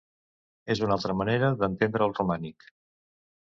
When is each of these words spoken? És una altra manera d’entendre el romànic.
És 0.75 0.79
una 0.87 0.95
altra 0.99 1.15
manera 1.19 1.51
d’entendre 1.59 2.05
el 2.09 2.17
romànic. 2.21 2.67